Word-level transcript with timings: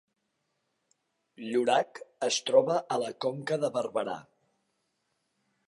Llorac 1.47 2.01
es 2.29 2.39
troba 2.49 2.79
a 2.95 2.99
la 3.03 3.13
Conca 3.27 3.61
de 3.65 3.73
Barberà 3.77 4.19